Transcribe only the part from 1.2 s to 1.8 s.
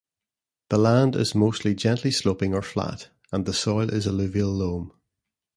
mostly